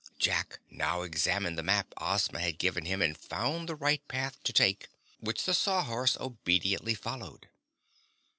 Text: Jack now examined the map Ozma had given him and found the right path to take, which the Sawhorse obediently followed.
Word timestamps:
Jack 0.17 0.57
now 0.71 1.03
examined 1.03 1.59
the 1.59 1.61
map 1.61 1.93
Ozma 1.97 2.39
had 2.39 2.57
given 2.57 2.85
him 2.85 3.03
and 3.03 3.15
found 3.15 3.69
the 3.69 3.75
right 3.75 4.01
path 4.07 4.41
to 4.41 4.51
take, 4.51 4.87
which 5.19 5.45
the 5.45 5.53
Sawhorse 5.53 6.17
obediently 6.19 6.95
followed. 6.95 7.49